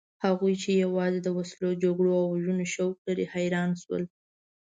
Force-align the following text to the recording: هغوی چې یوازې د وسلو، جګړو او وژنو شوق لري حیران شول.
هغوی 0.25 0.53
چې 0.61 0.69
یوازې 0.83 1.19
د 1.23 1.27
وسلو، 1.37 1.69
جګړو 1.83 2.11
او 2.21 2.25
وژنو 2.33 2.65
شوق 2.73 2.95
لري 3.07 3.25
حیران 3.33 3.69
شول. 3.81 4.03